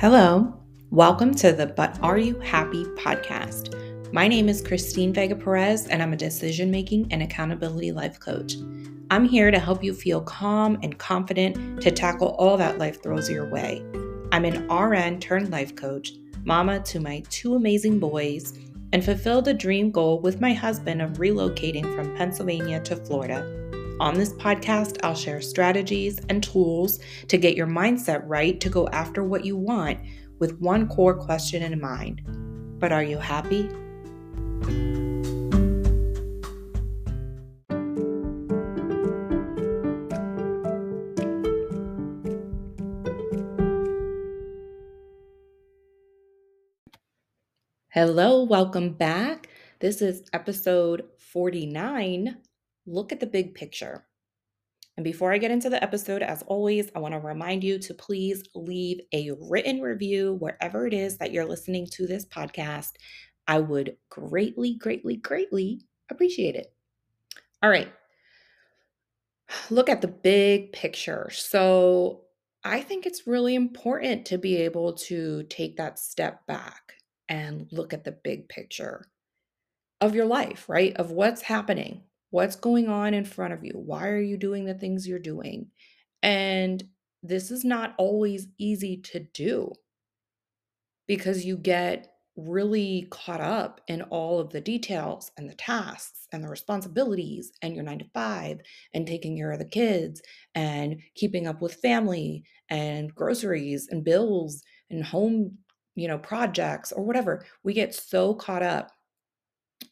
Hello, 0.00 0.58
welcome 0.88 1.34
to 1.34 1.52
the 1.52 1.66
But 1.66 1.98
Are 2.02 2.16
You 2.16 2.38
Happy 2.40 2.84
podcast. 2.84 3.74
My 4.14 4.28
name 4.28 4.48
is 4.48 4.62
Christine 4.62 5.12
Vega 5.12 5.36
Perez, 5.36 5.88
and 5.88 6.02
I'm 6.02 6.14
a 6.14 6.16
decision 6.16 6.70
making 6.70 7.12
and 7.12 7.22
accountability 7.22 7.92
life 7.92 8.18
coach. 8.18 8.54
I'm 9.10 9.26
here 9.26 9.50
to 9.50 9.58
help 9.58 9.84
you 9.84 9.92
feel 9.92 10.22
calm 10.22 10.78
and 10.82 10.96
confident 10.96 11.82
to 11.82 11.90
tackle 11.90 12.28
all 12.38 12.56
that 12.56 12.78
life 12.78 13.02
throws 13.02 13.28
your 13.28 13.50
way. 13.50 13.84
I'm 14.32 14.46
an 14.46 14.66
RN 14.68 15.20
turned 15.20 15.50
life 15.50 15.76
coach, 15.76 16.12
mama 16.44 16.80
to 16.80 16.98
my 16.98 17.22
two 17.28 17.54
amazing 17.54 17.98
boys, 17.98 18.58
and 18.94 19.04
fulfilled 19.04 19.48
a 19.48 19.52
dream 19.52 19.90
goal 19.90 20.18
with 20.22 20.40
my 20.40 20.54
husband 20.54 21.02
of 21.02 21.18
relocating 21.18 21.94
from 21.94 22.16
Pennsylvania 22.16 22.80
to 22.84 22.96
Florida. 22.96 23.69
On 24.00 24.14
this 24.14 24.32
podcast, 24.32 24.96
I'll 25.02 25.14
share 25.14 25.42
strategies 25.42 26.18
and 26.30 26.42
tools 26.42 27.00
to 27.28 27.36
get 27.36 27.54
your 27.54 27.66
mindset 27.66 28.22
right 28.24 28.58
to 28.58 28.70
go 28.70 28.88
after 28.88 29.22
what 29.22 29.44
you 29.44 29.58
want 29.58 29.98
with 30.38 30.58
one 30.58 30.88
core 30.88 31.12
question 31.12 31.62
in 31.62 31.78
mind. 31.78 32.22
But 32.80 32.92
are 32.92 33.02
you 33.02 33.18
happy? 33.18 33.68
Hello, 47.90 48.44
welcome 48.44 48.94
back. 48.94 49.50
This 49.80 50.00
is 50.00 50.22
episode 50.32 51.04
49 51.18 52.38
look 52.86 53.12
at 53.12 53.20
the 53.20 53.26
big 53.26 53.54
picture. 53.54 54.06
And 54.96 55.04
before 55.04 55.32
I 55.32 55.38
get 55.38 55.50
into 55.50 55.70
the 55.70 55.82
episode, 55.82 56.22
as 56.22 56.42
always, 56.42 56.90
I 56.94 56.98
want 56.98 57.14
to 57.14 57.20
remind 57.20 57.64
you 57.64 57.78
to 57.78 57.94
please 57.94 58.42
leave 58.54 59.00
a 59.12 59.30
written 59.40 59.80
review 59.80 60.34
wherever 60.34 60.86
it 60.86 60.92
is 60.92 61.16
that 61.18 61.32
you're 61.32 61.46
listening 61.46 61.86
to 61.92 62.06
this 62.06 62.26
podcast. 62.26 62.92
I 63.46 63.60
would 63.60 63.96
greatly, 64.10 64.74
greatly, 64.74 65.16
greatly 65.16 65.82
appreciate 66.10 66.54
it. 66.54 66.74
All 67.62 67.70
right. 67.70 67.92
Look 69.70 69.88
at 69.88 70.00
the 70.00 70.08
big 70.08 70.72
picture. 70.72 71.30
So, 71.32 72.22
I 72.62 72.82
think 72.82 73.06
it's 73.06 73.26
really 73.26 73.54
important 73.54 74.26
to 74.26 74.38
be 74.38 74.56
able 74.56 74.92
to 74.92 75.44
take 75.44 75.78
that 75.78 75.98
step 75.98 76.46
back 76.46 76.94
and 77.28 77.66
look 77.72 77.94
at 77.94 78.04
the 78.04 78.12
big 78.12 78.48
picture 78.48 79.06
of 80.00 80.14
your 80.14 80.26
life, 80.26 80.68
right? 80.68 80.94
Of 80.96 81.10
what's 81.10 81.40
happening, 81.40 82.02
What's 82.30 82.56
going 82.56 82.88
on 82.88 83.14
in 83.14 83.24
front 83.24 83.52
of 83.52 83.64
you? 83.64 83.72
Why 83.74 84.08
are 84.08 84.20
you 84.20 84.36
doing 84.36 84.64
the 84.64 84.74
things 84.74 85.06
you're 85.06 85.18
doing? 85.18 85.70
And 86.22 86.82
this 87.22 87.50
is 87.50 87.64
not 87.64 87.94
always 87.98 88.48
easy 88.58 88.96
to 88.98 89.20
do 89.20 89.72
because 91.06 91.44
you 91.44 91.56
get 91.56 92.14
really 92.36 93.06
caught 93.10 93.40
up 93.40 93.80
in 93.88 94.02
all 94.02 94.38
of 94.38 94.50
the 94.50 94.60
details 94.60 95.30
and 95.36 95.50
the 95.50 95.54
tasks 95.54 96.26
and 96.32 96.42
the 96.42 96.48
responsibilities 96.48 97.52
and 97.62 97.74
your 97.74 97.84
nine 97.84 97.98
to 97.98 98.04
five 98.14 98.60
and 98.94 99.06
taking 99.06 99.36
care 99.36 99.50
of 99.50 99.58
the 99.58 99.64
kids 99.64 100.22
and 100.54 101.02
keeping 101.14 101.46
up 101.46 101.60
with 101.60 101.74
family 101.74 102.44
and 102.70 103.14
groceries 103.14 103.88
and 103.90 104.04
bills 104.04 104.62
and 104.88 105.04
home 105.04 105.58
you 105.96 106.06
know 106.06 106.18
projects 106.18 106.92
or 106.92 107.04
whatever 107.04 107.44
we 107.64 107.74
get 107.74 107.94
so 107.94 108.32
caught 108.34 108.62
up 108.62 108.90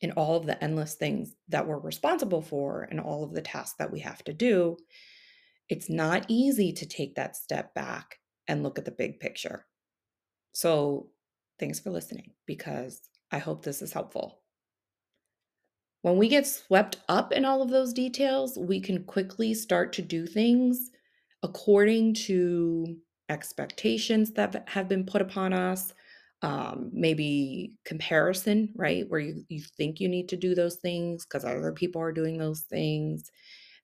in 0.01 0.13
all 0.13 0.37
of 0.37 0.47
the 0.47 0.63
endless 0.63 0.95
things 0.95 1.35
that 1.49 1.67
we're 1.67 1.79
responsible 1.79 2.43
for 2.43 2.83
and 2.91 3.01
all 3.01 3.25
of 3.25 3.33
the 3.33 3.43
tasks 3.43 3.77
that 3.79 3.91
we 3.91 4.01
have 4.01 4.23
to 4.25 4.33
do, 4.33 4.77
it's 5.69 5.91
not 5.91 6.25
easy 6.29 6.73
to 6.73 6.87
take 6.87 7.15
that 7.15 7.37
step 7.37 7.75
back 7.75 8.19
and 8.47 8.63
look 8.63 8.79
at 8.79 8.85
the 8.85 8.91
big 8.91 9.21
picture. 9.21 9.67
So, 10.53 11.09
thanks 11.59 11.81
for 11.81 11.91
listening 11.91 12.33
because 12.47 13.01
I 13.31 13.39
hope 13.39 13.63
this 13.63 13.83
is 13.83 13.93
helpful. 13.93 14.41
When 16.03 16.17
we 16.17 16.29
get 16.29 16.47
swept 16.47 16.99
up 17.09 17.33
in 17.33 17.45
all 17.45 17.61
of 17.61 17.71
those 17.71 17.93
details, 17.93 18.57
we 18.57 18.81
can 18.81 19.05
quickly 19.05 19.53
start 19.53 19.93
to 19.95 20.03
do 20.03 20.27
things 20.27 20.91
according 21.43 22.15
to 22.15 22.97
expectations 23.29 24.33
that 24.33 24.69
have 24.69 24.89
been 24.89 25.05
put 25.05 25.21
upon 25.21 25.53
us, 25.53 25.93
um, 26.43 26.91
maybe 26.93 27.73
comparison, 27.85 28.73
right? 28.77 29.09
Where 29.09 29.21
you, 29.21 29.45
you 29.49 29.61
think 29.77 30.01
you 30.01 30.09
need 30.09 30.29
to 30.29 30.37
do 30.37 30.55
those 30.55 30.77
things 30.77 31.25
because 31.25 31.45
other 31.45 31.73
people 31.73 32.01
are 32.01 32.13
doing 32.13 32.39
those 32.39 32.61
things. 32.61 33.31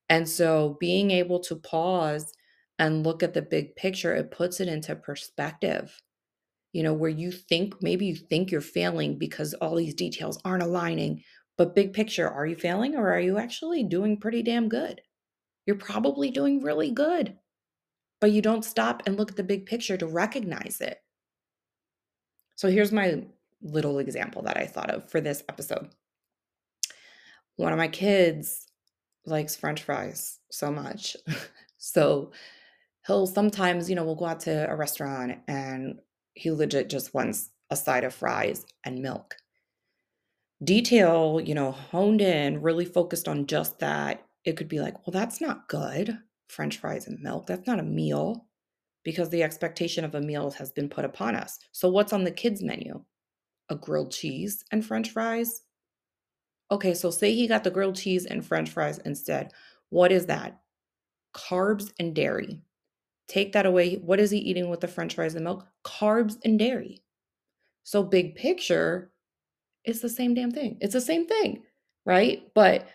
And 0.08 0.28
so 0.28 0.76
being 0.80 1.10
able 1.10 1.40
to 1.40 1.56
pause 1.56 2.32
and 2.78 3.04
look 3.04 3.22
at 3.22 3.34
the 3.34 3.42
big 3.42 3.74
picture, 3.76 4.14
it 4.14 4.30
puts 4.30 4.60
it 4.60 4.68
into 4.68 4.94
perspective. 4.94 6.00
You 6.72 6.82
know, 6.82 6.92
where 6.92 7.10
you 7.10 7.30
think 7.30 7.80
maybe 7.82 8.06
you 8.06 8.16
think 8.16 8.50
you're 8.50 8.60
failing 8.60 9.16
because 9.16 9.54
all 9.54 9.76
these 9.76 9.94
details 9.94 10.40
aren't 10.44 10.62
aligning, 10.62 11.22
but 11.56 11.74
big 11.74 11.92
picture, 11.92 12.28
are 12.28 12.46
you 12.46 12.56
failing 12.56 12.96
or 12.96 13.12
are 13.12 13.20
you 13.20 13.38
actually 13.38 13.84
doing 13.84 14.18
pretty 14.18 14.42
damn 14.42 14.68
good? 14.68 15.00
You're 15.66 15.76
probably 15.76 16.30
doing 16.30 16.62
really 16.62 16.90
good, 16.90 17.38
but 18.20 18.32
you 18.32 18.42
don't 18.42 18.64
stop 18.64 19.04
and 19.06 19.16
look 19.16 19.30
at 19.30 19.36
the 19.36 19.44
big 19.44 19.66
picture 19.66 19.96
to 19.96 20.06
recognize 20.06 20.80
it. 20.80 20.98
So 22.56 22.68
here's 22.68 22.92
my 22.92 23.24
little 23.62 23.98
example 23.98 24.42
that 24.42 24.56
I 24.56 24.66
thought 24.66 24.90
of 24.90 25.10
for 25.10 25.20
this 25.20 25.42
episode. 25.48 25.88
One 27.56 27.72
of 27.72 27.78
my 27.78 27.88
kids 27.88 28.66
likes 29.26 29.56
french 29.56 29.82
fries 29.82 30.38
so 30.50 30.70
much. 30.70 31.16
so 31.78 32.32
he'll 33.06 33.26
sometimes, 33.26 33.88
you 33.88 33.96
know, 33.96 34.04
we'll 34.04 34.14
go 34.14 34.26
out 34.26 34.40
to 34.40 34.70
a 34.70 34.76
restaurant 34.76 35.38
and 35.48 35.98
he 36.34 36.50
legit 36.50 36.90
just 36.90 37.14
wants 37.14 37.50
a 37.70 37.76
side 37.76 38.04
of 38.04 38.14
fries 38.14 38.66
and 38.84 39.00
milk. 39.00 39.36
Detail, 40.62 41.40
you 41.42 41.54
know, 41.54 41.72
honed 41.72 42.20
in, 42.20 42.62
really 42.62 42.84
focused 42.84 43.28
on 43.28 43.46
just 43.46 43.78
that. 43.80 44.24
It 44.44 44.56
could 44.56 44.68
be 44.68 44.80
like, 44.80 45.06
well, 45.06 45.12
that's 45.12 45.40
not 45.40 45.68
good. 45.68 46.18
French 46.48 46.78
fries 46.78 47.06
and 47.06 47.20
milk. 47.20 47.46
That's 47.46 47.66
not 47.66 47.80
a 47.80 47.84
meal 47.84 48.46
because 49.04 49.30
the 49.30 49.42
expectation 49.42 50.04
of 50.04 50.14
a 50.14 50.20
meal 50.20 50.50
has 50.50 50.72
been 50.72 50.88
put 50.88 51.04
upon 51.04 51.36
us. 51.36 51.58
So, 51.72 51.88
what's 51.88 52.12
on 52.12 52.24
the 52.24 52.30
kids' 52.30 52.62
menu? 52.62 53.02
A 53.68 53.76
grilled 53.76 54.10
cheese 54.10 54.64
and 54.72 54.84
french 54.84 55.10
fries? 55.10 55.62
Okay, 56.70 56.94
so 56.94 57.10
say 57.10 57.34
he 57.34 57.46
got 57.46 57.62
the 57.62 57.70
grilled 57.70 57.96
cheese 57.96 58.26
and 58.26 58.44
french 58.44 58.70
fries 58.70 58.98
instead. 58.98 59.52
What 59.90 60.10
is 60.10 60.26
that? 60.26 60.60
Carbs 61.34 61.92
and 62.00 62.14
dairy. 62.14 62.62
Take 63.28 63.52
that 63.52 63.66
away. 63.66 63.96
What 63.96 64.20
is 64.20 64.30
he 64.30 64.38
eating 64.38 64.68
with 64.68 64.80
the 64.80 64.88
french 64.88 65.14
fries 65.14 65.34
and 65.34 65.44
milk? 65.44 65.66
Carbs 65.84 66.36
and 66.44 66.58
dairy. 66.58 67.02
So, 67.84 68.02
big 68.02 68.34
picture, 68.34 69.12
it's 69.84 70.00
the 70.00 70.08
same 70.08 70.34
damn 70.34 70.50
thing. 70.50 70.78
It's 70.80 70.94
the 70.94 71.00
same 71.00 71.26
thing, 71.26 71.62
right? 72.06 72.42
But 72.54 72.88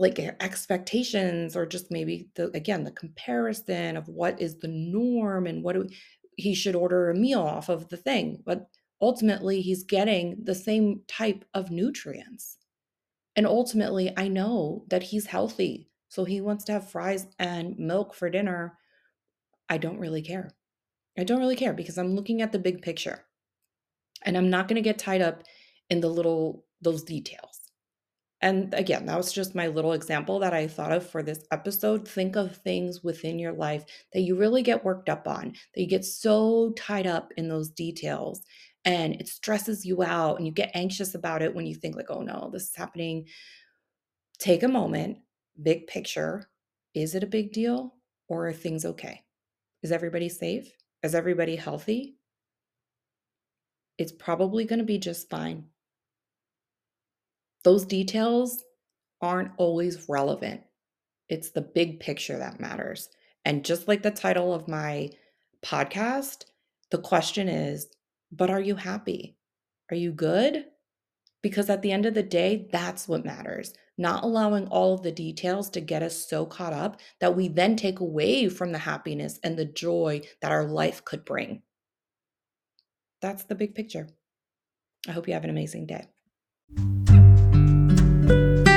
like 0.00 0.18
expectations 0.18 1.54
or 1.56 1.66
just 1.66 1.90
maybe 1.90 2.28
the 2.34 2.50
again 2.56 2.84
the 2.84 2.90
comparison 2.90 3.96
of 3.96 4.08
what 4.08 4.40
is 4.40 4.58
the 4.58 4.68
norm 4.68 5.46
and 5.46 5.62
what 5.62 5.74
do 5.74 5.86
he 6.36 6.54
should 6.54 6.74
order 6.74 7.10
a 7.10 7.14
meal 7.14 7.40
off 7.40 7.68
of 7.68 7.88
the 7.90 7.96
thing 7.96 8.42
but 8.46 8.68
ultimately 9.02 9.60
he's 9.60 9.84
getting 9.84 10.36
the 10.44 10.54
same 10.54 11.00
type 11.08 11.44
of 11.54 11.70
nutrients. 11.70 12.56
And 13.36 13.46
ultimately 13.46 14.12
i 14.16 14.26
know 14.28 14.84
that 14.88 15.02
he's 15.02 15.26
healthy 15.26 15.88
so 16.08 16.24
he 16.24 16.40
wants 16.40 16.64
to 16.64 16.72
have 16.72 16.90
fries 16.90 17.28
and 17.38 17.78
milk 17.78 18.14
for 18.14 18.28
dinner. 18.28 18.76
I 19.68 19.78
don't 19.78 20.00
really 20.00 20.22
care. 20.22 20.50
I 21.16 21.22
don't 21.22 21.38
really 21.38 21.56
care 21.56 21.72
because 21.74 21.98
i'm 21.98 22.14
looking 22.14 22.42
at 22.42 22.52
the 22.52 22.58
big 22.58 22.82
picture. 22.82 23.26
And 24.22 24.36
i'm 24.36 24.50
not 24.50 24.66
going 24.66 24.76
to 24.76 24.88
get 24.88 24.98
tied 24.98 25.22
up 25.22 25.42
in 25.90 26.00
the 26.00 26.08
little 26.08 26.64
those 26.80 27.02
details 27.02 27.69
and 28.42 28.72
again, 28.72 29.04
that 29.06 29.18
was 29.18 29.32
just 29.32 29.54
my 29.54 29.66
little 29.66 29.92
example 29.92 30.38
that 30.38 30.54
I 30.54 30.66
thought 30.66 30.92
of 30.92 31.06
for 31.06 31.22
this 31.22 31.46
episode. 31.52 32.08
Think 32.08 32.36
of 32.36 32.56
things 32.56 33.04
within 33.04 33.38
your 33.38 33.52
life 33.52 33.84
that 34.14 34.20
you 34.20 34.34
really 34.36 34.62
get 34.62 34.84
worked 34.84 35.10
up 35.10 35.28
on, 35.28 35.52
that 35.74 35.80
you 35.80 35.86
get 35.86 36.06
so 36.06 36.72
tied 36.76 37.06
up 37.06 37.32
in 37.36 37.48
those 37.48 37.68
details 37.70 38.42
and 38.86 39.14
it 39.14 39.28
stresses 39.28 39.84
you 39.84 40.02
out 40.02 40.38
and 40.38 40.46
you 40.46 40.52
get 40.52 40.70
anxious 40.72 41.14
about 41.14 41.42
it 41.42 41.54
when 41.54 41.66
you 41.66 41.74
think, 41.74 41.96
like, 41.96 42.10
oh 42.10 42.22
no, 42.22 42.48
this 42.50 42.62
is 42.62 42.76
happening. 42.76 43.26
Take 44.38 44.62
a 44.62 44.68
moment, 44.68 45.18
big 45.62 45.86
picture. 45.86 46.48
Is 46.94 47.14
it 47.14 47.22
a 47.22 47.26
big 47.28 47.52
deal 47.52 47.94
or 48.26 48.48
are 48.48 48.52
things 48.54 48.86
okay? 48.86 49.22
Is 49.82 49.92
everybody 49.92 50.30
safe? 50.30 50.72
Is 51.02 51.14
everybody 51.14 51.56
healthy? 51.56 52.16
It's 53.98 54.12
probably 54.12 54.64
going 54.64 54.78
to 54.78 54.84
be 54.86 54.98
just 54.98 55.28
fine 55.28 55.66
those 57.64 57.84
details 57.84 58.62
aren't 59.20 59.52
always 59.56 60.06
relevant. 60.08 60.62
It's 61.28 61.50
the 61.50 61.60
big 61.60 62.00
picture 62.00 62.38
that 62.38 62.60
matters. 62.60 63.08
And 63.44 63.64
just 63.64 63.88
like 63.88 64.02
the 64.02 64.10
title 64.10 64.52
of 64.52 64.68
my 64.68 65.10
podcast, 65.62 66.44
the 66.90 66.98
question 66.98 67.48
is, 67.48 67.86
but 68.32 68.50
are 68.50 68.60
you 68.60 68.76
happy? 68.76 69.36
Are 69.90 69.96
you 69.96 70.12
good? 70.12 70.64
Because 71.42 71.70
at 71.70 71.82
the 71.82 71.92
end 71.92 72.06
of 72.06 72.14
the 72.14 72.22
day, 72.22 72.68
that's 72.70 73.08
what 73.08 73.24
matters. 73.24 73.72
Not 73.96 74.24
allowing 74.24 74.66
all 74.68 74.94
of 74.94 75.02
the 75.02 75.12
details 75.12 75.70
to 75.70 75.80
get 75.80 76.02
us 76.02 76.28
so 76.28 76.46
caught 76.46 76.72
up 76.72 77.00
that 77.20 77.36
we 77.36 77.48
then 77.48 77.76
take 77.76 78.00
away 78.00 78.48
from 78.48 78.72
the 78.72 78.78
happiness 78.78 79.38
and 79.42 79.56
the 79.56 79.64
joy 79.64 80.22
that 80.40 80.52
our 80.52 80.64
life 80.64 81.04
could 81.04 81.24
bring. 81.24 81.62
that's 83.20 83.44
the 83.44 83.54
big 83.54 83.74
picture. 83.74 84.08
I 85.06 85.12
hope 85.12 85.28
you 85.28 85.34
have 85.34 85.44
an 85.44 85.50
amazing 85.50 85.86
day. 85.86 86.06
Bye. 88.30 88.69